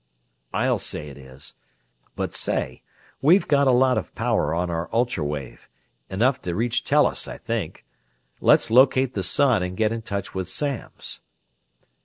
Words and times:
"I'll 0.51 0.79
say 0.79 1.09
it 1.09 1.17
is. 1.19 1.53
But 2.15 2.33
say, 2.33 2.81
we've 3.21 3.47
got 3.47 3.67
a 3.67 3.71
lot 3.71 3.99
of 3.99 4.15
power 4.15 4.51
on 4.51 4.71
our 4.71 4.89
ultra 4.91 5.23
wave: 5.23 5.69
enough 6.09 6.41
to 6.41 6.55
reach 6.55 6.83
Tellus, 6.83 7.27
I 7.27 7.37
think. 7.37 7.85
Let's 8.39 8.71
locate 8.71 9.13
the 9.13 9.21
sun 9.21 9.61
and 9.61 9.77
get 9.77 9.91
in 9.91 10.01
touch 10.01 10.33
with 10.33 10.47
Samms." 10.49 11.19